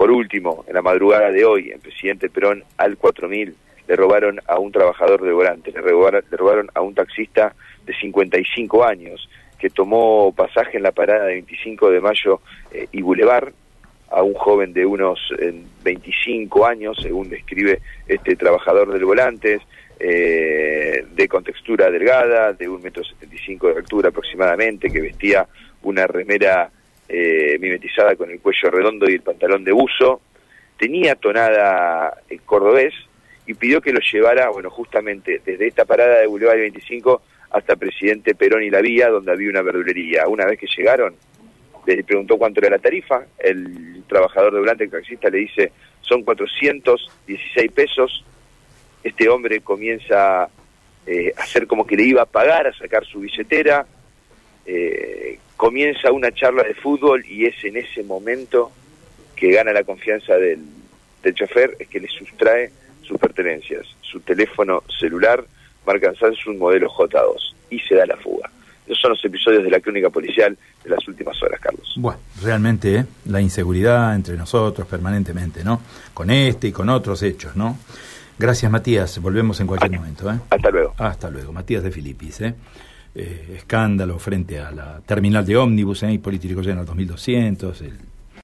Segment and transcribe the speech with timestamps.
[0.00, 3.54] Por último, en la madrugada de hoy, en Presidente Perón al 4000,
[3.86, 7.94] le robaron a un trabajador de volante, le robaron, le robaron a un taxista de
[7.94, 9.28] 55 años
[9.58, 12.40] que tomó pasaje en la parada de 25 de mayo
[12.72, 13.52] eh, y Boulevard,
[14.08, 15.20] a un joven de unos
[15.84, 19.60] 25 años, según describe este trabajador del volante,
[19.98, 25.46] eh, de contextura delgada, de un metro setenta de altura aproximadamente, que vestía
[25.82, 26.70] una remera
[27.12, 30.20] eh, mimetizada con el cuello redondo y el pantalón de buzo,
[30.78, 32.94] tenía tonada en cordobés
[33.46, 38.36] y pidió que lo llevara, bueno, justamente desde esta parada de Boulevard 25 hasta Presidente
[38.36, 40.28] Perón y la Vía, donde había una verdulería.
[40.28, 41.16] Una vez que llegaron,
[41.84, 45.72] le preguntó cuánto era la tarifa, el trabajador de volante, el taxista, le dice,
[46.02, 48.24] son 416 pesos,
[49.02, 50.48] este hombre comienza
[51.06, 53.84] eh, a hacer como que le iba a pagar, a sacar su billetera,
[54.64, 55.29] eh,
[55.60, 58.72] comienza una charla de fútbol y es en ese momento
[59.36, 60.58] que gana la confianza del,
[61.22, 65.44] del chofer, es que le sustrae sus pertenencias, su teléfono celular,
[65.86, 68.50] marca Samsung modelo J2 y se da la fuga.
[68.86, 71.92] Esos son los episodios de la crónica policial de las últimas horas, Carlos.
[71.96, 73.04] Bueno, realmente ¿eh?
[73.26, 75.82] la inseguridad entre nosotros permanentemente, ¿no?
[76.14, 77.76] Con este y con otros hechos, ¿no?
[78.38, 79.18] Gracias, Matías.
[79.18, 80.30] Volvemos en cualquier momento.
[80.32, 80.38] ¿eh?
[80.48, 80.94] Hasta luego.
[80.96, 81.52] Hasta luego.
[81.52, 82.40] Matías de Filipis.
[82.40, 82.54] ¿eh?
[83.14, 86.12] Eh escándalo frente a la terminal de ómnibus ¿eh?
[86.12, 87.98] y Político lleno 2200, el